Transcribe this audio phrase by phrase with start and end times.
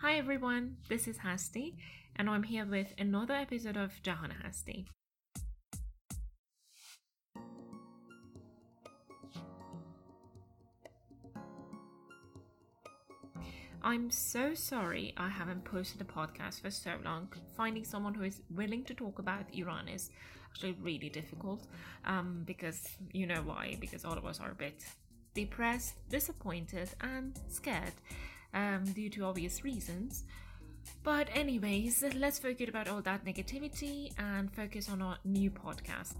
[0.00, 1.76] Hi everyone, this is Hasti,
[2.14, 4.86] and I'm here with another episode of Jahan Hasti.
[13.82, 17.32] I'm so sorry I haven't posted a podcast for so long.
[17.56, 20.10] Finding someone who is willing to talk about Iran is
[20.48, 21.66] actually really difficult
[22.04, 24.84] um, because you know why, because all of us are a bit
[25.34, 27.94] depressed, disappointed, and scared
[28.54, 30.24] um, due to obvious reasons.
[31.02, 36.14] But, anyways, let's forget about all that negativity and focus on our new podcast.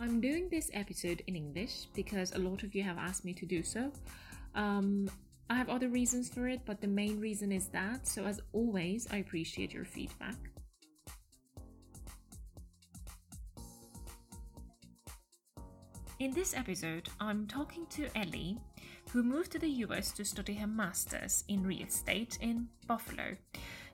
[0.00, 3.46] I'm doing this episode in English because a lot of you have asked me to
[3.46, 3.90] do so.
[4.54, 5.10] Um,
[5.50, 8.06] I have other reasons for it, but the main reason is that.
[8.06, 10.36] So, as always, I appreciate your feedback.
[16.20, 18.58] In this episode, I'm talking to Ellie,
[19.12, 23.36] who moved to the US to study her master's in real estate in Buffalo.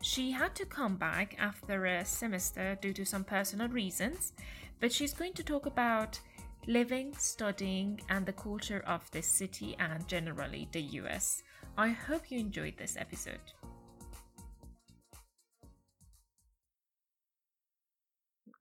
[0.02, 4.32] She had to come back after a semester due to some personal reasons,
[4.80, 6.18] but she's going to talk about
[6.66, 11.42] living, studying, and the culture of this city and generally the US.
[11.78, 13.52] I hope you enjoyed this episode.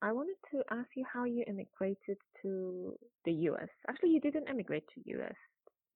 [0.02, 3.68] I wanted to ask you how you immigrated to the US.
[3.88, 5.34] Actually, you didn't immigrate to US.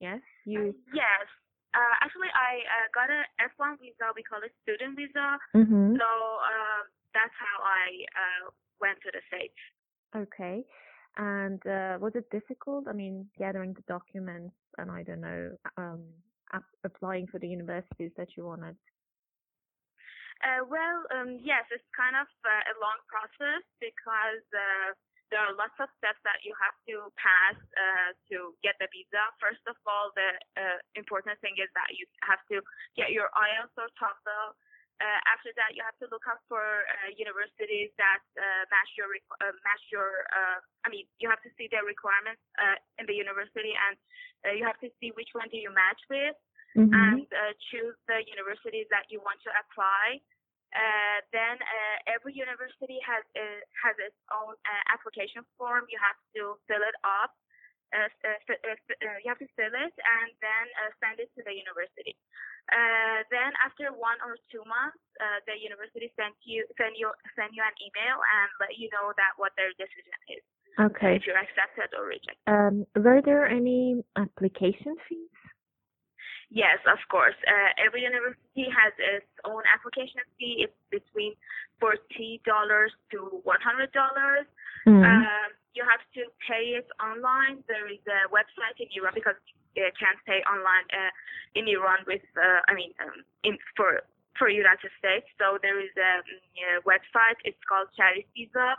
[0.01, 0.75] Yes, you.
[0.75, 1.27] Uh, yes.
[1.75, 3.23] Uh, actually, I uh, got a
[3.55, 4.09] F1 visa.
[4.17, 5.37] We call it student visa.
[5.55, 6.01] Mm-hmm.
[6.01, 6.81] So uh,
[7.13, 8.43] that's how I uh,
[8.81, 9.59] went to the States.
[10.17, 10.65] Okay.
[11.19, 12.87] And uh, was it difficult?
[12.89, 16.05] I mean, gathering the documents and I don't know, um,
[16.55, 18.77] ap- applying for the universities that you wanted.
[20.39, 24.95] Uh, well, um, yes, it's kind of uh, a long process because uh,
[25.31, 29.23] there are lots of steps that you have to pass uh, to get the visa.
[29.41, 32.65] First of all, the uh, important thing is that you have to
[32.97, 34.57] get your IELTS or TOEFL.
[34.99, 39.07] Uh, after that, you have to look up for uh, universities that uh, match your
[39.39, 40.27] uh, match your.
[40.35, 43.95] Uh, I mean, you have to see their requirements uh, in the university, and
[44.43, 46.35] uh, you have to see which one do you match with,
[46.77, 46.93] Mm-hmm.
[46.93, 50.21] and uh, choose the universities that you want to apply.
[50.69, 55.89] Uh, then uh, every university has uh, has its own uh, application form.
[55.89, 57.33] You have to fill it up.
[57.89, 62.13] Uh, uh, you have to fill it and then uh, send it to the university.
[62.69, 67.49] Uh, then after one or two months, uh, the university send you send you send
[67.57, 70.45] you an email and let you know that what their decision is.
[70.77, 71.17] Okay.
[71.17, 72.45] If you're accepted or rejected.
[72.45, 75.38] Um, were there any application fees?
[76.51, 77.37] Yes, of course.
[77.45, 80.65] Uh, every university has its own application fee.
[80.65, 81.37] It's between
[81.77, 84.49] forty dollars to one hundred dollars.
[84.89, 85.05] Mm.
[85.05, 87.63] Um, you have to pay it online.
[87.69, 89.37] There is a website in Iran because
[89.77, 91.13] you can't pay online uh,
[91.55, 94.01] in Iran with, uh, I mean, um, in for
[94.39, 95.27] for United States.
[95.39, 97.39] So there is a, mm, a website.
[97.45, 98.75] It's called Charity Visa.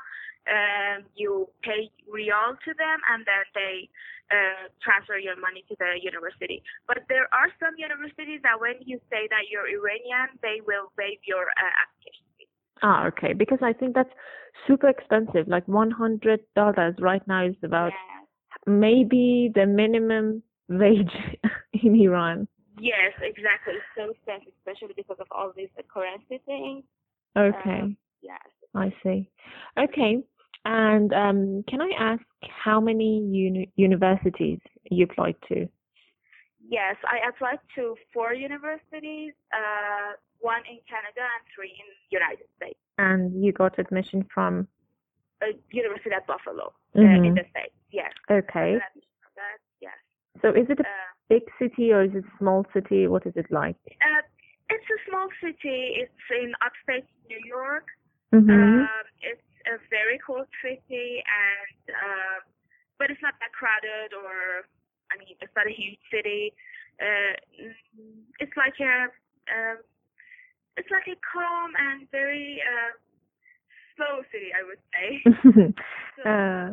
[0.49, 3.89] Um, you pay real to them, and then they
[4.31, 6.63] uh, transfer your money to the university.
[6.87, 11.19] But there are some universities that when you say that you're Iranian, they will waive
[11.27, 12.47] your uh, application fee.
[12.81, 13.33] Ah, okay.
[13.33, 14.13] Because I think that's
[14.65, 15.47] super expensive.
[15.47, 18.23] Like one hundred dollars right now is about Yeah.
[18.65, 21.13] maybe the minimum wage
[21.73, 22.47] in Iran.
[22.79, 23.73] Yes, exactly.
[23.75, 26.83] It's so expensive, especially because of all these uh, currency things.
[27.37, 28.39] Okay, Um, yes.
[28.75, 29.29] I see.
[29.77, 30.23] Okay,
[30.65, 32.21] and um, can I ask
[32.65, 34.59] how many uni- universities
[34.89, 35.67] you applied to?
[36.67, 42.79] Yes, I applied to four universities, uh, one in Canada and three in United States.
[42.97, 44.67] And you got admission from?
[45.41, 47.27] Uh, University at Buffalo uh, Mhm.
[47.27, 47.73] in the States.
[47.91, 48.11] Yes.
[48.29, 48.77] Okay.
[49.81, 49.93] Yes.
[50.41, 53.07] So is it a Uh, big city or is it a small city?
[53.07, 53.77] What is it like?
[54.01, 54.21] uh,
[54.69, 56.01] it's a small city.
[56.01, 57.85] It's in upstate New York.
[58.33, 58.49] Mm-hmm.
[58.49, 62.41] Um, it's a very cool city, and um,
[62.97, 64.69] but it's not that crowded, or
[65.09, 66.53] I mean, it's not a huge city.
[67.01, 67.33] Uh,
[68.39, 69.09] it's like a,
[69.49, 69.77] um,
[70.77, 72.93] it's like a calm and very uh,
[73.97, 75.07] slow city, I would say.
[76.19, 76.69] So, uh,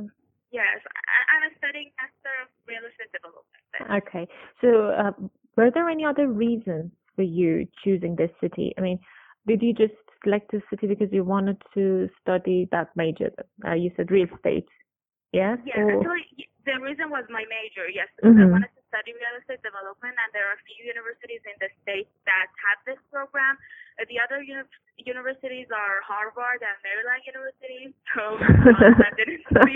[0.50, 4.02] yes, I- I'm studying Master of Real Estate Development.
[4.02, 4.24] okay.
[4.60, 5.12] So uh,
[5.56, 8.74] were there any other reasons for you choosing this city?
[8.78, 8.98] I mean,
[9.46, 9.94] did you just
[10.24, 13.30] select this city because you wanted to study that major?
[13.66, 14.66] Uh, you said real estate.
[15.32, 15.58] Yes?
[15.64, 17.86] Yeah, Or- actually, the reason was my major.
[17.88, 21.42] Yes, because I wanted to study real estate development, and there are a few universities
[21.46, 23.54] in the state that have this program.
[23.96, 24.68] The other uni-
[25.00, 27.96] universities are Harvard and Maryland universities.
[28.12, 29.74] So uh, I didn't see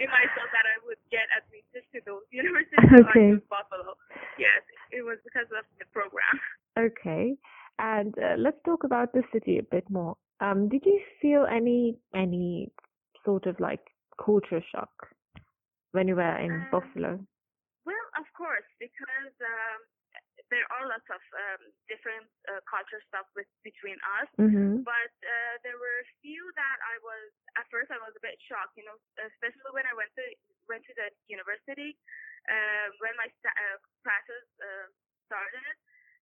[0.00, 3.04] in myself that I would get admitted to those universities.
[3.12, 3.36] Okay.
[3.52, 3.92] Buffalo.
[4.40, 6.36] Yes, it was because of the program.
[6.80, 7.36] Okay.
[7.78, 10.16] And uh, let's talk about the city a bit more.
[10.40, 12.72] Um, did you feel any any
[13.24, 13.80] sort of like
[14.16, 14.90] culture shock
[15.92, 17.20] when you were in Um, Buffalo?
[17.84, 19.78] Well, of course, because um,
[20.48, 24.28] there are lots of um, different uh, culture stuff with between us.
[24.40, 24.84] Mm-hmm.
[24.84, 27.28] But uh, there were a few that I was
[27.60, 30.24] at first I was a bit shocked, you know, especially when I went to
[30.68, 31.96] went to the university
[32.48, 34.88] uh, when my sta- uh, classes uh,
[35.28, 35.74] started.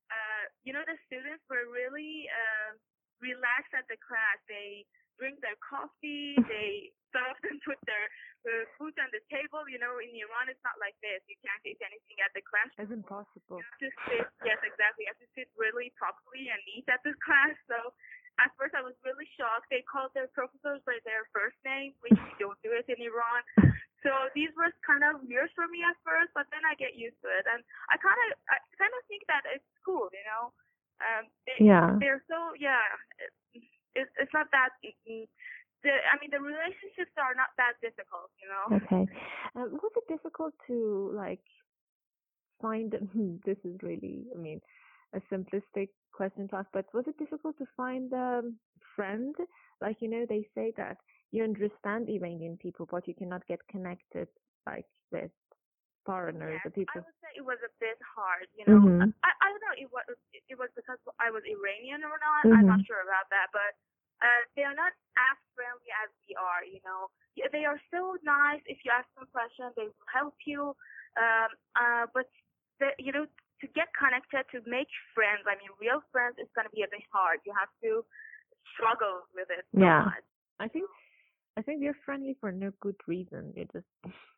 [0.06, 2.78] Uh, you know, the students were really uh,
[3.20, 4.38] relaxed at the class.
[4.48, 4.84] They
[5.16, 6.36] drink their coffee.
[6.50, 8.06] They some of them put their
[8.44, 9.64] uh, food on the table.
[9.64, 11.24] You know, in Iran it's not like this.
[11.30, 12.68] You can't eat anything at the class.
[12.76, 13.56] It's impossible.
[13.56, 15.08] You have to sit, yes, exactly.
[15.08, 17.56] You have to sit really properly and eat at the class.
[17.70, 17.96] So
[18.36, 19.72] at first I was really shocked.
[19.72, 23.72] They called their professors by their first name, which we don't do it in Iran.
[24.04, 27.18] So these were kind of weird for me at first, but then I get used
[27.26, 27.58] to it, and
[27.90, 30.54] I kind of, I kind of think that it's cool, you know.
[31.00, 31.96] Um, they, Yeah.
[32.00, 32.80] they're so yeah.
[33.94, 34.70] It's it's not that.
[34.82, 38.66] The I mean the relationships are not that difficult, you know.
[38.76, 39.06] Okay.
[39.54, 41.44] Um, was it difficult to like
[42.60, 42.92] find?
[43.46, 44.60] This is really, I mean,
[45.14, 48.42] a simplistic question to ask, but was it difficult to find a
[48.94, 49.34] friend?
[49.80, 50.98] Like you know, they say that
[51.30, 54.28] you understand Iranian people, but you cannot get connected
[54.66, 55.30] like with
[56.06, 57.02] foreigners Yes, or people.
[57.02, 58.78] I would say it was a bit hard, you know.
[58.80, 59.12] Mhm.
[59.26, 60.04] I, I don't know it was
[60.48, 62.42] it was because I was Iranian or not.
[62.54, 62.86] I'm not Mhm.
[62.86, 63.74] sure about that, but
[64.22, 66.64] uh, they are not as friendly as we are.
[66.64, 67.10] You know,
[67.52, 68.62] they are so nice.
[68.66, 70.72] If you ask them questions, they will help you.
[71.18, 72.30] Um, uh, but
[72.80, 73.26] the, you know,
[73.60, 76.90] to get connected, to make friends, I mean, real friends, is going to be a
[76.90, 77.40] bit hard.
[77.44, 78.04] You have to
[78.74, 79.64] struggle with it.
[79.74, 80.04] So Yeah.
[80.04, 80.24] much.
[80.60, 80.88] I think
[81.56, 83.52] I think you're friendly for no good reason.
[83.56, 83.86] You're just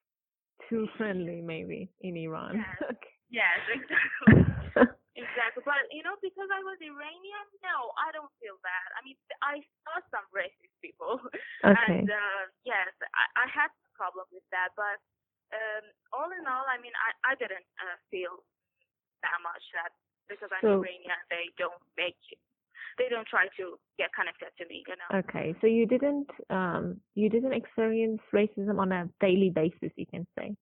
[0.69, 2.65] too friendly, maybe in Iran.
[2.65, 2.95] Yes.
[3.29, 4.89] Yes, exactly.
[5.21, 8.89] Exactly, but you know, because I was Iranian, no, I don't feel bad.
[8.97, 11.21] I mean, I saw some racist people,
[11.67, 11.75] okay.
[11.77, 14.73] and uh, yes, I, I had a problem with that.
[14.81, 14.97] But
[15.53, 15.85] um,
[16.17, 18.47] all in all, I mean, I, I didn't uh, feel
[19.27, 19.93] that much that
[20.31, 22.17] because I'm So- Iranian, they don't make,
[22.99, 24.85] they don't try to get connected to me.
[24.87, 25.19] You know.
[25.21, 30.27] Okay, so you didn't um you didn't experience racism on a daily basis, you can
[30.39, 30.55] say.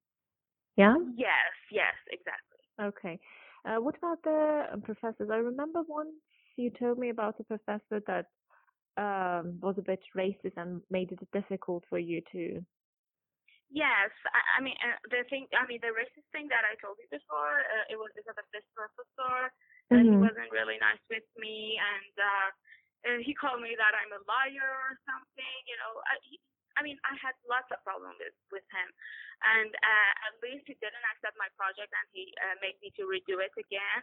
[0.77, 0.97] Yeah?
[1.17, 2.61] Yes, yes, exactly.
[2.81, 3.19] Okay.
[3.65, 5.31] Uh, what about the uh, professors?
[5.33, 6.11] I remember once
[6.57, 8.27] you told me about a professor that
[8.97, 12.63] um was a bit racist and made it difficult for you to
[13.71, 15.51] Yes, I, I mean uh, the thing.
[15.51, 17.67] I mean the racist thing that I told you before.
[17.67, 19.51] Uh, it was because of this professor.
[19.93, 22.49] Uh, He wasn't really nice with me, and uh,
[23.07, 25.57] uh, he called me that I'm a liar or something.
[25.69, 26.37] You know, I, he,
[26.79, 28.89] I mean I had lots of problems with with him,
[29.47, 33.07] and uh, at least he didn't accept my project, and he uh, made me to
[33.07, 34.03] redo it again.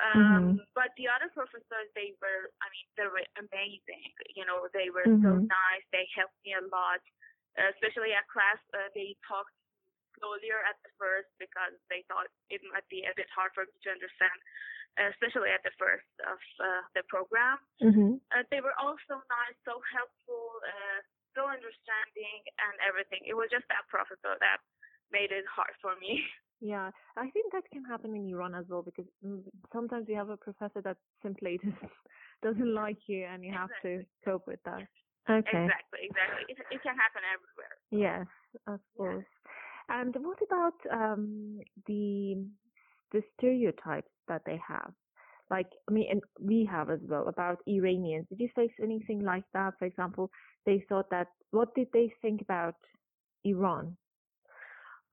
[0.00, 4.10] Um, But the other professors, they were, I mean, they were amazing.
[4.34, 5.48] You know, they were so Mhm.
[5.52, 5.84] nice.
[5.92, 7.02] They helped me a lot,
[7.60, 8.58] uh, especially at class.
[8.72, 9.52] Uh, they talked
[10.18, 13.76] slowlier at the first because they thought it might be a bit hard for me
[13.84, 14.38] to understand,
[14.98, 17.58] especially at the first of uh, the program.
[17.80, 18.20] Mhm.
[18.32, 20.98] Uh, they were all so nice, so helpful, uh,
[21.34, 23.20] so understanding, and everything.
[23.24, 24.60] It was just that professor that
[25.10, 26.20] made it hard for me.
[26.64, 29.42] Yeah, I think that can happen in Iran as well because mm,
[29.72, 31.90] sometimes you have a professor that simply doesn't
[32.40, 34.86] doesn't like you and you have to cope with that.
[35.28, 35.64] Okay.
[35.66, 36.42] Exactly, exactly.
[36.48, 37.74] It, it can happen everywhere.
[37.90, 38.26] Yes,
[38.68, 39.26] of course.
[39.88, 42.36] And what about um the
[43.12, 44.92] the stereotypes that they have?
[45.50, 48.26] Like, I mean, and we have as well about Iranians.
[48.30, 49.74] Did you face anything like that?
[49.78, 50.30] For example,
[50.64, 51.28] they thought that.
[51.50, 52.76] What did they think about
[53.44, 53.96] Iran?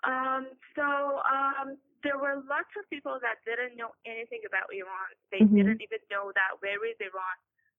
[0.08, 5.12] Um, so um, there were lots of people that didn't know anything about Iran.
[5.32, 5.60] They Mhm.
[5.60, 7.36] didn't even know that where is Iran.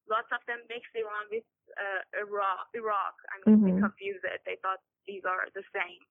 [0.08, 1.44] Lots of them mixed Iran with
[1.78, 2.68] uh, Iraq.
[2.74, 3.14] Iraq.
[3.32, 3.80] I mean, they Mhm.
[3.80, 4.42] confused it.
[4.44, 6.04] They thought these are the same.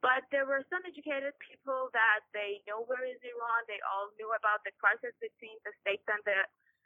[0.00, 3.60] But there were some educated people that they know where is Iran.
[3.66, 6.38] They all knew about the crisis between the states and the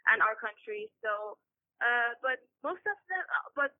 [0.09, 0.89] and our country.
[1.05, 1.37] So,
[1.85, 3.73] uh, but most of them, uh, but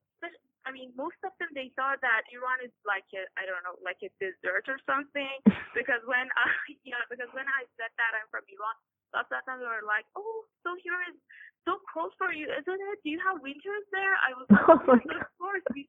[0.67, 3.77] I mean, most of them they thought that Iran is like a I don't know,
[3.83, 5.39] like a dessert or something.
[5.75, 6.47] Because when I
[6.89, 8.77] yeah, because when I said that I'm from Iran,
[9.17, 11.17] lots of them were like, oh, so here is
[11.65, 12.99] so cold for you, isn't it?
[13.03, 14.15] Do you have winters there?
[14.21, 15.89] I was like, Oh of course, we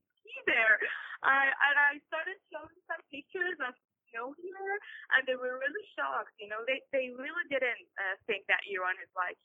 [0.49, 0.77] there.
[1.23, 3.73] I and I started showing some pictures of
[4.11, 4.75] snow here,
[5.17, 6.33] and they were really shocked.
[6.39, 9.37] You know, they they really didn't uh, think that Iran is like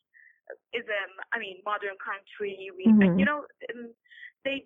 [0.72, 2.70] is um I mean modern country.
[2.76, 3.18] We Mhm.
[3.18, 3.46] you know.
[3.74, 3.94] Um,
[4.46, 4.62] they,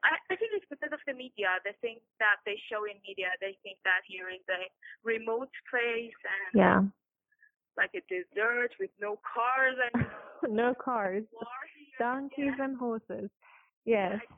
[0.00, 1.60] I, I think it's because of the media.
[1.62, 4.64] The things that they show in media, they think that here is a
[5.04, 6.80] remote place, and Yeah.
[7.76, 10.06] like a desert with no cars and
[10.48, 11.24] no cars,
[11.98, 12.64] donkeys yeah.
[12.64, 13.28] and horses.
[13.84, 14.20] Yeah, Yes.
[14.24, 14.36] exactly.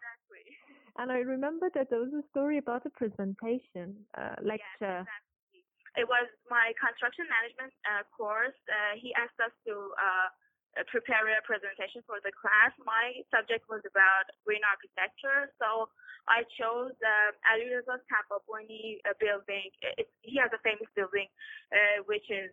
[0.98, 5.04] And I remember that there was a story about a presentation, uh, lecture.
[5.04, 5.64] Yes, exactly.
[5.96, 8.56] It was my construction management uh, course.
[8.68, 10.28] Uh, he asked us to uh,
[10.76, 12.72] uh, prepare a presentation for the class.
[12.84, 15.88] My subject was about green architecture, so
[16.28, 19.68] I chose uh, Alireza Taghaboni uh, building.
[20.00, 21.28] It, he has a famous building,
[21.72, 22.52] uh, which is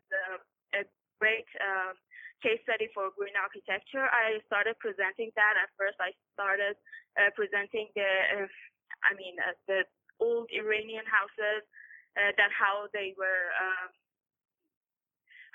[0.76, 0.84] a
[1.20, 1.48] great
[2.42, 4.08] case study for green architecture.
[4.10, 5.56] I started presenting that.
[5.60, 6.76] At first, I started
[7.20, 8.10] uh, presenting the,
[8.44, 8.50] uh,
[9.04, 9.80] I mean, uh, the
[10.20, 11.64] old Iranian houses,
[12.18, 13.46] uh, that how they were.
[13.60, 13.90] Um,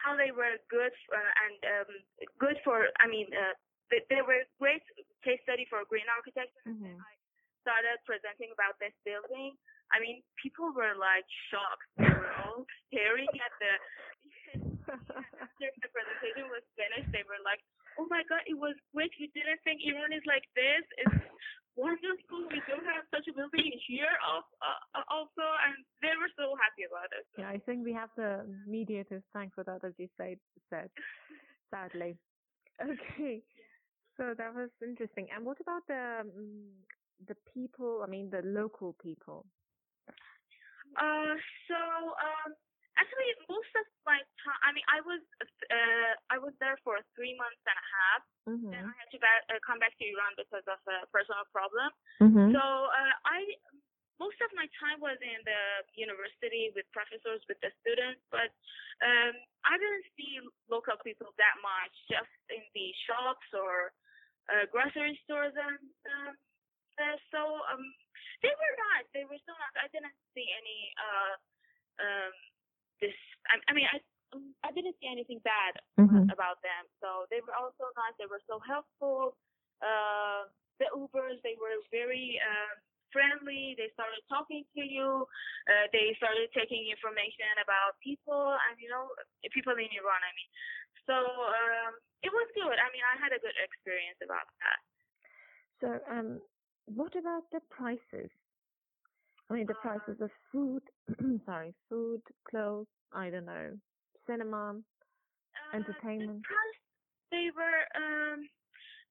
[0.05, 1.91] how they were good for, and um,
[2.37, 2.93] good for.
[3.01, 3.57] I mean, uh,
[3.89, 4.85] they, they were great
[5.25, 6.69] case study for green architecture.
[6.69, 7.01] Mhm.
[7.01, 7.13] I
[7.65, 9.57] started presenting about this building.
[9.97, 11.89] I mean, people were like shocked.
[11.97, 13.73] They were all staring at the.
[15.45, 17.61] After the presentation was finished, they were like,
[17.97, 19.13] "Oh my God, it was great!
[19.19, 20.85] We didn't think Iran is like this.
[21.01, 21.21] It's
[21.77, 22.49] wonderful.
[22.53, 25.75] We don't have such a building here uh, uh, also," and
[26.05, 27.25] they were so happy about it.
[27.39, 30.37] Yeah, I think we have the media to thank for that, as you say,
[30.69, 30.91] said,
[31.73, 32.17] sadly.
[32.83, 33.43] Okay,
[34.17, 35.29] so that was interesting.
[35.35, 36.31] And what about the um,
[37.27, 38.03] the people?
[38.05, 39.47] I mean, the local people.
[40.95, 41.35] Uh,
[41.67, 42.55] so um,
[42.99, 45.23] actually, most of my time, I mean, I was
[45.71, 48.23] uh, I was there for three months and a half.
[48.45, 48.77] Then Mm-hmm.
[48.77, 51.89] I had to ba- uh, come back to Iran because of a personal problem.
[52.21, 52.53] Mm-hmm.
[52.53, 53.41] So uh, I
[54.21, 55.63] most of my time was in the
[55.99, 58.53] university with professors, with the students, but
[59.03, 59.35] um,
[59.67, 60.39] I didn't see
[60.71, 63.91] local people that much, just in the shops or
[64.53, 65.83] uh, grocery stores, and
[66.15, 66.33] um,
[67.01, 67.41] uh, so
[67.75, 67.83] um,
[68.45, 69.09] they were nice.
[69.17, 69.77] They were so nice.
[69.83, 71.35] I didn't see any uh,
[72.05, 72.35] um,
[73.05, 73.17] this.
[73.53, 74.01] I, I mean, I
[74.65, 76.33] I didn't see anything bad Mm-hmm.
[76.33, 76.89] about them.
[77.05, 78.17] So they were also nice.
[78.19, 79.37] They were so helpful.
[79.85, 82.75] Uh, the Ubers, they were very uh,
[83.15, 83.77] friendly.
[83.79, 85.29] They started talking to you.
[85.71, 89.13] Uh, they started taking information about people and you know
[89.55, 90.21] people in Iran.
[90.25, 90.51] I mean,
[91.07, 91.17] so
[91.53, 91.93] um,
[92.27, 92.77] it was good.
[92.81, 94.81] I mean, I had a good experience about that.
[95.81, 96.41] So, um,
[96.87, 98.31] what about the prices?
[99.51, 100.83] I mean, the prices of food.
[101.47, 102.89] sorry, food, clothes.
[103.13, 103.77] I don't know,
[104.27, 104.81] cinema.
[104.81, 106.43] Uh, Entertainment.
[106.43, 106.81] The price,
[107.31, 108.49] they were um,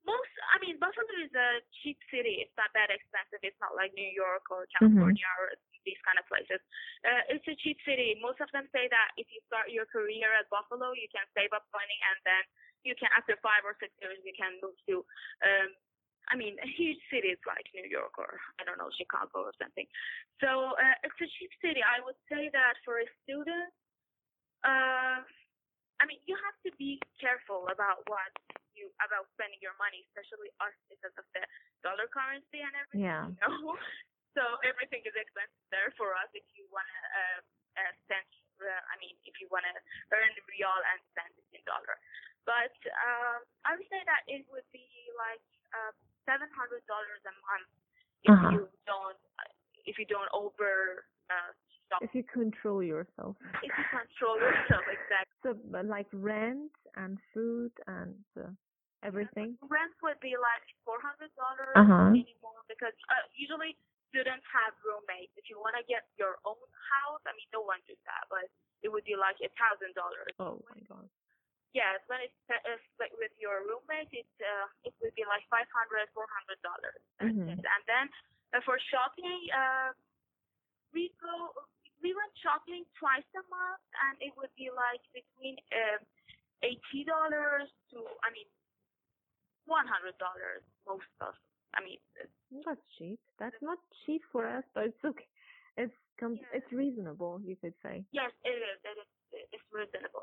[0.04, 0.34] most.
[0.52, 2.44] I mean, Buffalo is a cheap city.
[2.44, 3.40] It's not that expensive.
[3.46, 6.60] It's not like New York or California or these kind of places.
[7.04, 8.20] Uh, it's a cheap city.
[8.20, 11.52] Most of them say that if you start your career at Buffalo, you can save
[11.56, 12.44] up money and then
[12.84, 15.04] you can, after five or six years, you can move to.
[15.44, 15.70] Um,
[16.34, 19.86] I mean, a huge cities like New York or I don't know Chicago or something.
[20.42, 21.86] So uh, it's a cheap city.
[21.86, 23.70] I would say that for a student,
[24.66, 25.22] uh,
[26.02, 28.34] I mean, you have to be careful about what
[28.74, 31.46] you about spending your money, especially us because of the
[31.86, 33.06] dollar currency and everything.
[33.06, 33.30] Yeah.
[33.30, 33.78] You know?
[34.38, 37.40] so everything is expensive there for us if you want to uh,
[37.78, 38.26] uh, spend.
[38.58, 39.76] Uh, I mean, if you want to
[40.18, 42.00] earn real and spend it in dollar.
[42.48, 45.44] But um, I would say that it would be like
[45.76, 45.92] uh,
[46.26, 47.70] seven hundred dollars a month
[48.24, 48.52] if Uh-huh.
[48.56, 49.20] you don't
[49.86, 51.52] if you don't over uh,
[51.86, 53.36] stop If you control yourself.
[53.62, 55.28] if you control yourself exactly.
[55.44, 58.48] So, like rent and food and uh,
[59.04, 59.60] everything.
[59.60, 62.16] Rent would be like four hundred dollars Uh-huh.
[62.16, 63.76] minimum because uh, usually
[64.08, 65.36] students have roommates.
[65.36, 66.64] If you want to get your own
[66.96, 68.48] house, I mean, no one does that, but
[68.86, 70.32] it would be like a thousand dollars.
[70.40, 71.12] Oh my god.
[71.74, 75.42] Yes, when it's uh, uh, split with your roommate, it uh, it would be like
[75.50, 77.02] five hundred, four hundred dollars.
[77.18, 77.50] Mhm.
[77.58, 78.06] And then
[78.54, 79.90] uh, for shopping, uh,
[80.94, 81.50] we go
[82.06, 86.00] we went shopping twice a month, and it would be like between um,
[86.62, 88.46] eighty dollars to I mean
[89.66, 91.34] one hundred dollars most of.
[91.74, 91.98] I mean,
[92.62, 93.18] That's cheap.
[93.42, 95.26] That's not cheap for us, but it's okay.
[95.76, 96.62] It's com- Yeah.
[96.62, 98.06] it's reasonable, you could say.
[98.14, 98.78] Yes, it is.
[98.86, 99.10] It is.
[99.58, 100.23] It's reasonable.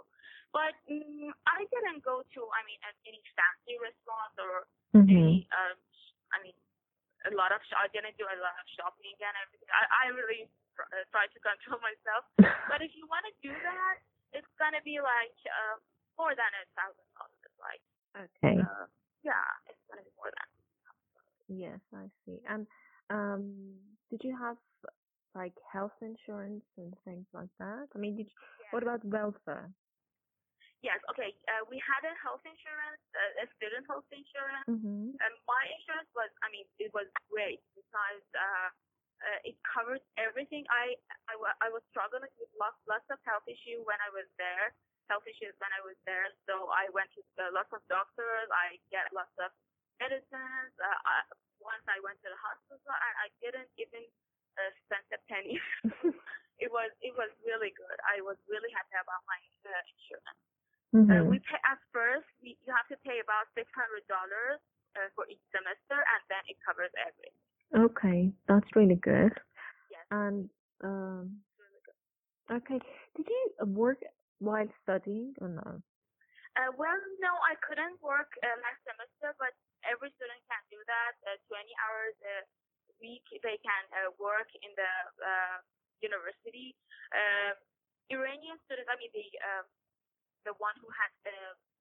[0.52, 4.66] But mm I didn't go to, I mean, any fancy restaurants or
[5.11, 5.76] any, um,
[6.35, 6.57] I mean,
[7.28, 9.71] a lot of, I didn't do a lot of shopping and everything.
[9.71, 12.25] I, I really tr- uh, try to control myself.
[12.71, 13.97] But if you want to do that,
[14.33, 15.76] it's going to be like uh,
[16.19, 17.54] more than a thousand dollars.
[17.61, 17.83] Like,
[18.16, 18.59] Okay.
[18.59, 18.87] uh,
[19.23, 20.49] yeah, it's going to be more than.
[21.49, 22.38] Yes, I see.
[22.49, 22.66] And
[23.11, 23.75] um,
[24.11, 24.57] did you have
[25.35, 27.87] like health insurance and things like that?
[27.95, 28.38] I mean, did you,
[28.71, 29.71] what about welfare?
[30.81, 31.37] Yes, okay.
[31.45, 34.65] Uh, we had a health insurance, uh, a student health insurance.
[34.65, 35.13] Mm-hmm.
[35.13, 38.69] Um, my insurance was, I mean, it was great because uh,
[39.21, 40.65] uh, it covered everything.
[40.73, 40.97] I,
[41.29, 44.73] I was struggling with lots, lots of health issue when I was there.
[45.13, 48.47] health issues when I was there, so I went to uh, lots of doctors.
[48.55, 49.51] I get lots of
[49.99, 50.73] medicines.
[50.79, 51.27] Uh, I,
[51.59, 54.07] once I went to the hospital, and I didn't even
[54.55, 55.59] uh, spend a penny.
[56.65, 57.99] it was it was really good.
[58.07, 60.50] I was really happy about my uh, insurance.
[60.91, 61.11] Mm-hmm.
[61.11, 62.27] Uh, we pay at first.
[62.43, 64.59] We, you have to pay about six hundred dollars
[64.99, 67.37] uh, for each semester, and then it covers everything.
[67.71, 68.21] Okay,
[68.51, 69.31] that's really good.
[69.95, 70.51] Yes, And
[70.83, 71.99] um, really good.
[72.59, 72.79] okay,
[73.15, 74.03] did you work
[74.43, 75.79] while studying or no?
[76.59, 79.55] Uh, well, no, I couldn't work uh, last semester, but
[79.87, 81.15] every student can do that.
[81.23, 82.37] Uh, 20 hours a
[82.99, 84.93] week they can uh, work in the
[85.23, 85.63] uh,
[86.03, 86.75] university.
[88.11, 89.63] Iranian students, I mean the uh,
[90.45, 91.37] the one who has the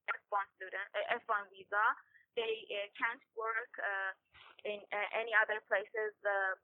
[0.09, 1.85] F1 student, uh, F1 visa,
[2.35, 4.11] they uh, can't work uh,
[4.65, 6.13] in uh, any other places.
[6.23, 6.55] Uh,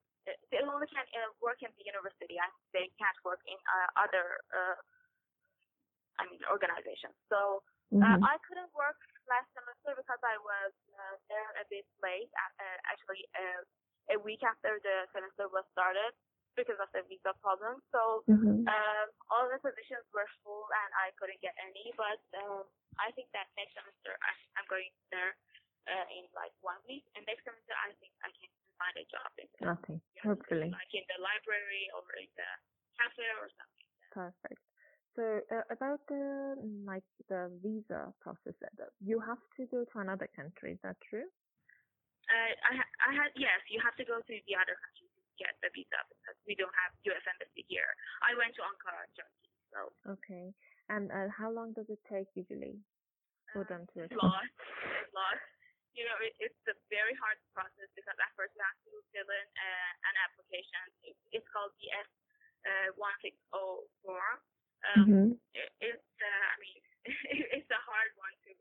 [0.49, 4.41] they only can uh, work in the university, and they can't work in uh, other,
[4.49, 4.77] uh,
[6.17, 7.15] I mean, organizations.
[7.29, 7.61] So
[8.01, 8.23] uh, Mhm.
[8.25, 8.97] I couldn't work
[9.29, 12.29] last semester because I was uh, there a bit late,
[12.89, 13.61] actually uh,
[14.15, 16.13] a week after the semester was started
[16.57, 17.79] because of the visa problem.
[17.93, 18.71] So Mhm.
[18.71, 21.93] um, all the positions were full and I couldn't get any.
[21.99, 22.65] But um,
[22.99, 25.35] I think that next semester I, I'm going there
[25.91, 29.31] uh, in like one week, and next semester I think I can find a job
[29.39, 30.73] in the, Okay, hopefully.
[30.75, 32.51] like in the library or in the
[32.99, 33.89] cafe or something.
[34.11, 34.61] Perfect.
[35.15, 39.99] So uh, about the mm, like the visa process, uh, you have to go to
[39.99, 40.73] another country.
[40.73, 41.25] Is that true?
[42.29, 45.04] Uh, I, ha- I had yes, you have to go to the other country
[45.39, 47.23] get the visa because we don't have U.S.
[47.27, 47.89] embassy here.
[48.25, 50.53] I went to Ankara, Turkey, so Okay.
[50.89, 52.79] And uh, how long does it take usually
[53.53, 54.55] for uh, them to it's lost.
[55.03, 55.45] It's lost.
[55.95, 59.29] You know, it, it's a very hard process because at first you have to fill
[59.29, 60.83] in uh, an application.
[61.07, 62.09] It, it's called the S
[62.67, 64.39] uh, one six zero form.
[64.85, 65.39] Um, Mhm.
[65.55, 66.81] it, it's uh, I mean
[67.59, 68.51] it's a hard one to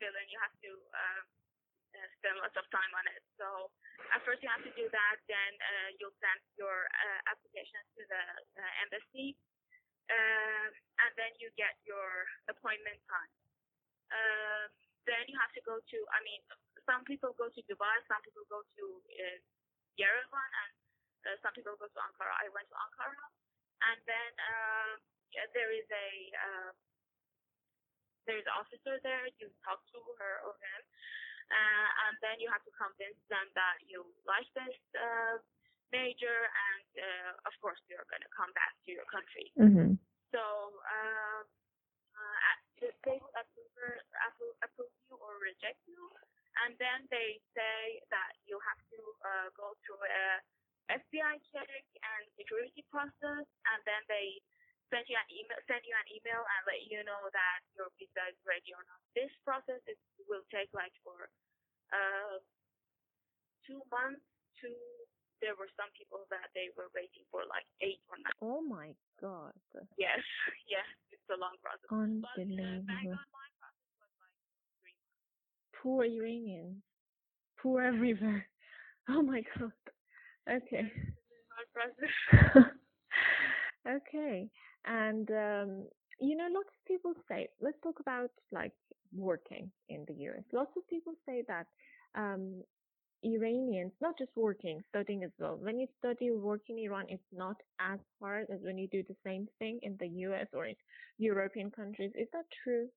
[0.00, 0.26] fill in.
[0.30, 1.45] You have to um, uh,
[2.26, 3.22] spend lots of time on it.
[3.38, 3.70] So
[4.10, 5.16] at first you have to do that.
[5.30, 8.22] Then uh, you'll send your uh, application to the
[8.58, 9.38] uh, embassy,
[10.10, 10.66] uh,
[11.06, 13.30] and then you get your appointment time.
[14.10, 14.66] Uh,
[15.06, 15.98] then you have to go to.
[16.10, 16.42] I mean,
[16.82, 18.84] some people go to Dubai, some people go to
[19.22, 19.38] uh,
[19.94, 20.74] Yerevan, and
[21.46, 22.34] some people go to Ankara.
[22.42, 23.26] I went to Ankara,
[23.86, 24.30] and then
[25.54, 26.10] there is a
[28.26, 29.30] there is an officer there.
[29.38, 30.82] You talk to her or him,
[31.50, 35.38] uh, and then you have to convince them that you like this uh,
[35.94, 39.52] major, and uh, of course you're going to come back to your country.
[39.58, 39.98] Mhm.
[40.34, 41.42] So uh,
[42.18, 43.70] uh, they will approve,
[44.26, 46.02] approve, approve you or reject you,
[46.66, 50.42] and then they say that you have to uh, go through a
[50.86, 54.38] FBI check and security process, and then they
[54.92, 58.22] send you an email, send you an email, and let you know that your visa
[58.30, 59.00] is ready or not.
[59.18, 59.98] This process is,
[60.30, 61.30] will take like for
[61.94, 62.38] uh,
[63.66, 64.22] two months
[64.62, 64.70] to.
[65.44, 68.40] There were some people that they were waiting for like eight or nine.
[68.40, 69.52] Oh my god.
[70.00, 70.16] Yes,
[70.64, 71.84] yes, it's a long process.
[71.92, 73.20] But uh, back Unbelievable.
[73.28, 74.40] process was like
[74.80, 75.76] three months.
[75.76, 76.80] Poor Iranians.
[77.60, 78.48] Poor everywhere.
[79.08, 79.70] Oh my god.
[80.50, 80.90] Okay.
[83.86, 84.50] Okay.
[84.86, 85.86] And um,
[86.20, 88.72] you know, lots of people say, let's talk about like
[89.14, 90.44] working in the US.
[90.52, 91.66] Lots of people say that
[92.14, 92.62] um,
[93.22, 95.56] Iranians, not just working, studying as well.
[95.60, 99.02] When you study or work in Iran, it's not as hard as when you do
[99.08, 100.76] the same thing in the US or in
[101.18, 102.12] European countries.
[102.14, 102.88] Is that true?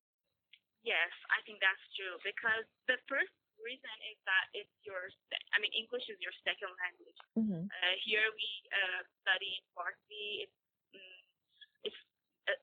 [0.83, 5.11] Yes, I think that's true because the first reason is that it's your,
[5.51, 7.19] I mean, English is your second language.
[7.35, 7.63] Mm-hmm.
[7.67, 10.47] Uh, here we uh, study in Farsi.
[10.47, 10.58] It's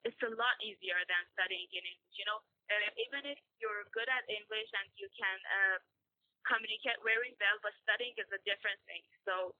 [0.03, 2.15] it's uh, a lot easier than studying in English.
[2.17, 2.39] You know,
[2.71, 5.77] uh, even if you're good at English and you can uh,
[6.47, 9.03] communicate very well, but studying is a different thing.
[9.27, 9.55] So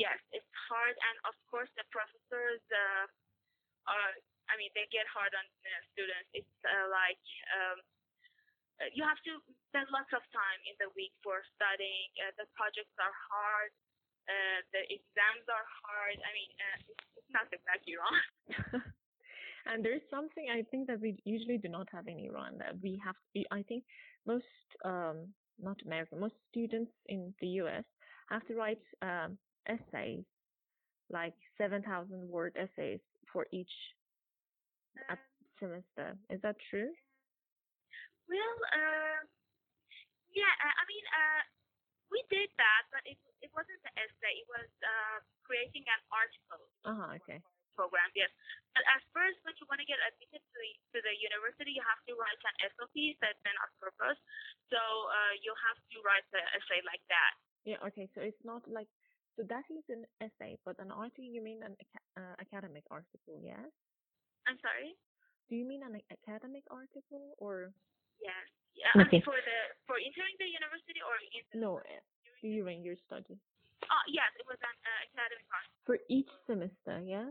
[0.00, 3.06] yes, it's hard, and of course the professors uh,
[3.90, 4.12] are.
[4.48, 6.32] I mean, they get hard on uh, students.
[6.32, 7.20] It's uh, like
[7.52, 7.78] um,
[8.94, 12.08] you have to spend lots of time in the week for studying.
[12.16, 13.70] Uh, the projects are hard.
[14.28, 16.16] Uh, the exams are hard.
[16.20, 18.16] I mean, uh, it's, it's not exactly wrong.
[19.68, 23.00] and there's something I think that we usually do not have in Iran that we
[23.04, 23.84] have to I think
[24.26, 24.44] most
[24.84, 27.84] um not American, most students in the US
[28.30, 30.24] have to write um essays,
[31.10, 33.00] like seven thousand word essays
[33.32, 33.72] for each
[35.08, 35.18] ap-
[35.60, 36.16] semester.
[36.30, 36.90] Is that true?
[38.28, 39.20] Well, uh,
[40.32, 41.42] yeah, uh, I mean, uh,
[42.12, 44.34] we did that, but it it wasn't an essay.
[44.42, 46.62] It was uh, creating an article.
[46.84, 47.40] Uh-huh, okay.
[47.78, 48.26] Programs, yes.
[48.74, 51.84] But at first, when you want to get admitted to the, to the university, you
[51.86, 54.18] have to write an SOP, statement of purpose.
[54.74, 57.32] So uh, you have to write an essay like that.
[57.62, 57.78] Yeah.
[57.86, 58.10] Okay.
[58.18, 58.90] So it's not like
[59.38, 61.22] so that is an essay, but an article.
[61.22, 61.78] You mean an
[62.18, 63.38] uh, academic article?
[63.38, 63.70] Yes.
[64.50, 64.98] I'm sorry.
[65.46, 67.70] Do you mean an academic article or
[68.18, 68.44] Yes.
[68.74, 68.90] Yeah.
[68.98, 69.22] I Okay.
[69.22, 72.02] mean, for the for entering the university or in no uh,
[72.42, 73.38] during your study
[73.88, 75.78] Oh yes, it was an uh, academic article.
[75.86, 76.98] for each semester?
[77.06, 77.30] Yes.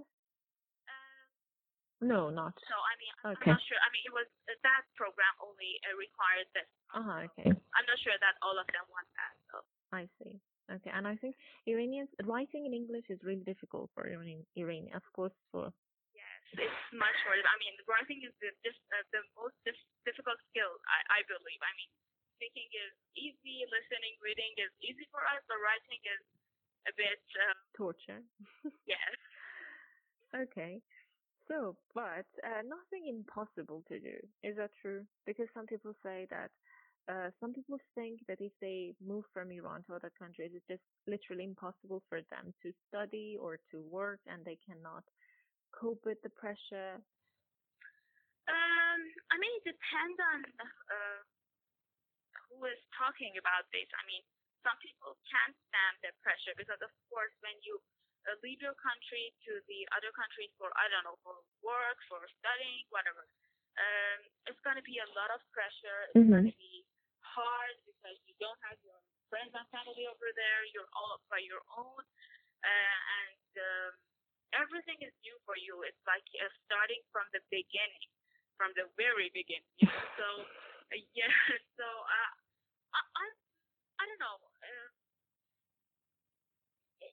[1.98, 2.54] No, not.
[2.70, 3.82] so I mean, I'm not sure.
[3.82, 6.70] I mean, it was uh, that program only uh, required this.
[6.94, 7.20] Uh huh.
[7.34, 7.50] Okay.
[7.50, 9.34] I'm not sure that all of them want that.
[9.50, 9.56] So
[9.90, 10.38] I see.
[10.68, 11.34] Okay, and I think
[11.66, 14.44] Iranians writing in English is really difficult for Iranian.
[14.60, 15.72] Iranian, of course, for
[16.12, 17.40] yes, it's much more.
[17.40, 20.70] I mean, writing is the just uh, the most dif- difficult skill.
[20.86, 21.62] I I believe.
[21.64, 21.92] I mean,
[22.38, 26.22] speaking is easy, listening, reading is easy for us, but writing is
[26.86, 27.24] a bit.
[27.34, 28.22] Uh, torture.
[28.86, 29.16] yes.
[30.36, 30.84] Okay.
[31.48, 34.18] So, but uh, nothing impossible to do.
[34.44, 35.04] Is that true?
[35.26, 36.52] Because some people say that.
[37.08, 40.84] Uh, some people think that if they move from Iran to other countries, it's just
[41.08, 45.08] literally impossible for them to study or to work, and they cannot
[45.72, 47.00] cope with the pressure.
[48.52, 49.00] Um,
[49.32, 51.20] I mean, it depends on uh,
[52.52, 53.88] who is talking about this.
[53.96, 54.24] I mean,
[54.68, 57.80] some people can't stand the pressure because, of course, when you
[58.44, 62.84] leave your country to the other countries for, I don't know, for work, for studying,
[62.92, 63.24] whatever,
[63.78, 66.12] um, it's going to be a lot of pressure.
[66.12, 66.50] It's Mhm.
[66.50, 66.86] to be
[67.22, 70.62] hard because you don't have your friends and family over there.
[70.74, 72.04] You're all by your own.
[72.64, 73.92] Uh, and um,
[74.54, 75.84] everything is new for you.
[75.84, 78.10] It's like uh, starting from the beginning
[78.58, 79.70] from the very beginning.
[79.78, 80.06] You know?
[80.18, 80.28] So
[80.92, 81.30] uh, yeah,
[81.78, 82.32] so uh,
[82.98, 83.26] I, I
[84.02, 84.38] I don't know.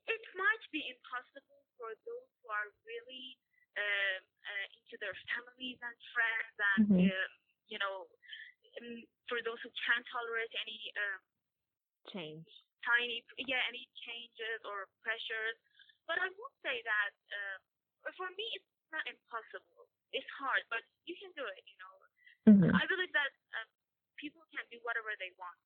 [0.06, 3.38] Uh, it, might be impossible for those who are really
[3.76, 7.10] um, uh, into their families and friends, and Mhm.
[7.10, 7.32] um,
[7.68, 8.06] you know,
[8.80, 11.22] um, for those who can't tolerate any um,
[12.12, 12.46] Change.
[12.84, 15.56] tiny, yeah, any changes or pressures.
[16.06, 17.58] But I would say that uh,
[18.12, 19.88] for me, it's not impossible.
[20.12, 21.64] It's hard, but you can do it.
[21.64, 21.94] You know,
[22.52, 23.66] hmm I believe that uh,
[24.20, 25.58] people can do whatever they want.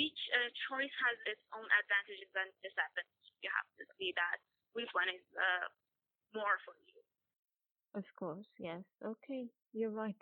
[0.00, 3.36] Each uh, choice has its own advantages and disadvantages.
[3.44, 4.40] You have to see that
[4.72, 5.68] which one is uh,
[6.32, 6.96] more for you.
[7.94, 8.82] Of course, yes.
[9.04, 10.16] Okay, you're right.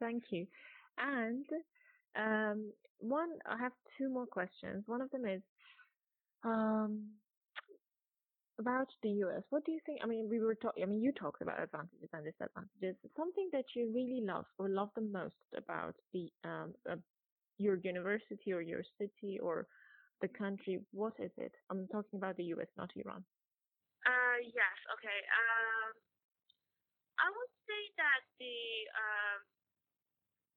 [0.00, 0.46] Thank you.
[0.98, 1.46] And
[2.16, 4.84] um, one, I have two more questions.
[4.86, 5.42] One of them is
[6.44, 7.04] um,
[8.58, 9.42] about the US.
[9.50, 10.00] What do you think?
[10.02, 10.82] I mean, we were talking.
[10.82, 12.96] I mean, you talked about advantages and disadvantages.
[13.16, 16.96] Something that you really love or love the most about the um, uh,
[17.58, 19.66] your university or your city or
[20.20, 20.80] the country.
[20.92, 21.52] What is it?
[21.70, 23.24] I'm talking about the US, not Iran.
[24.06, 24.76] Uh, yes.
[24.98, 25.20] Okay.
[25.30, 25.92] Um,
[27.18, 28.58] I would say that the
[28.94, 29.40] um,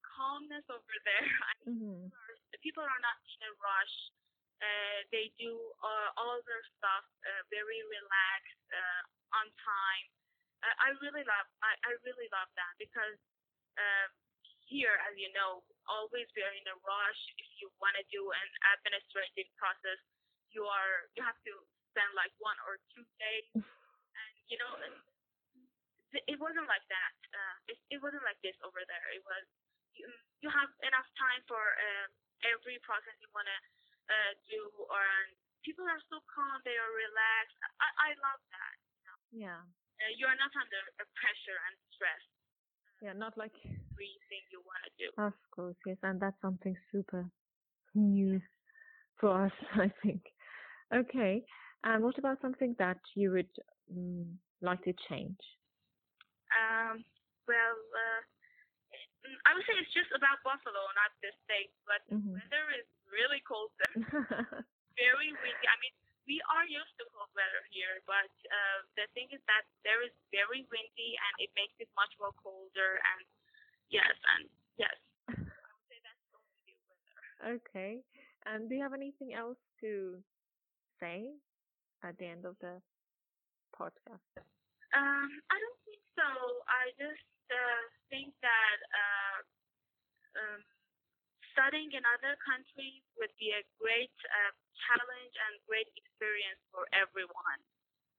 [0.06, 1.26] calmness over there.
[1.50, 2.06] I mean, hmm
[2.52, 3.96] the people are not in a rush.
[4.62, 5.50] Uh, they do
[5.82, 9.02] uh, all their stuff uh, very relaxed, uh,
[9.42, 10.06] on time.
[10.62, 11.48] Uh, I really love.
[11.64, 13.18] I, I really love that because
[13.80, 14.10] um,
[14.70, 17.22] here, as you know, always we are in a rush.
[17.38, 19.98] If you want to do an administrative process,
[20.52, 21.54] you are you have to
[21.92, 24.72] spend like one or two days, and you know,
[26.14, 27.14] it, it wasn't like that.
[27.32, 29.06] Uh, it, it wasn't like this over there.
[29.16, 29.44] It was
[29.96, 30.06] you,
[30.44, 32.08] you have enough time for um,
[32.44, 33.58] every process you want to
[34.12, 35.04] uh, do, or
[35.62, 37.58] people are so calm, they are relaxed.
[37.80, 38.76] I, I love that.
[39.32, 39.64] Yeah.
[39.96, 41.51] Uh, you are not under uh, pressure.
[43.02, 45.10] Yeah, not like Everything you want to do.
[45.18, 47.26] Of course, yes, and that's something super
[47.94, 48.40] new
[49.20, 50.22] for us, I think.
[50.94, 51.44] Okay,
[51.84, 53.50] and what about something that you would
[53.92, 54.26] mm,
[54.62, 55.40] like to change?
[56.54, 57.04] Um,
[57.48, 58.20] well, uh,
[59.26, 62.36] mm, I would say it's just about Buffalo, not the state, but the Mhm.
[62.36, 63.96] weather is really cold there.
[64.98, 65.66] very windy.
[65.68, 65.94] I mean,
[66.26, 70.14] we are used to cold weather here, but uh, the thing is that there is
[70.30, 72.98] very windy and it makes it much more colder.
[73.02, 73.22] And
[73.90, 74.44] yes, and
[74.78, 74.96] yes,
[75.28, 77.58] I would say that's the only weather.
[77.58, 77.92] okay,
[78.46, 80.22] and do you have anything else to
[81.02, 81.26] say
[82.06, 82.78] at the end of the
[83.74, 84.30] podcast?
[84.94, 86.28] Um, I don't think so.
[86.68, 87.82] I just uh,
[88.12, 89.38] think that uh,
[90.38, 90.60] um,
[91.52, 94.52] studying in other countries would be a great uh,
[94.88, 97.60] challenge and great experience for everyone.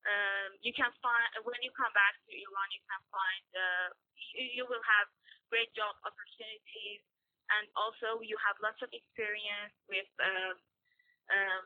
[0.06, 3.90] Um, you can find when you come back to Iran, you can find uh,
[4.36, 5.08] you, you will have
[5.50, 7.02] great job opportunities,
[7.56, 10.56] and also you have lots of experience with um,
[11.32, 11.64] um,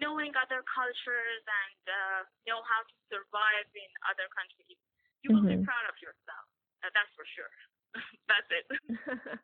[0.00, 4.78] knowing other cultures and uh, know how to survive in other countries,
[5.22, 5.48] you will Mhm.
[5.48, 6.46] be proud of yourself.
[6.84, 7.52] Uh, that's for sure.
[8.30, 8.66] that's it.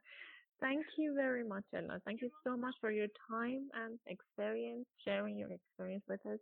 [0.63, 1.99] Thank you very much, Ella.
[2.07, 6.39] Thank you so much for your time and experience, sharing your experience with us.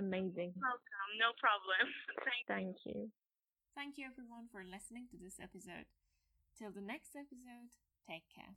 [0.00, 0.56] Amazing.
[0.56, 1.10] Welcome.
[1.20, 1.84] No problem.
[2.24, 3.12] Thank Thank you.
[3.76, 5.84] Thank you everyone for listening to this episode.
[6.56, 7.68] Till the next episode,
[8.08, 8.56] take care.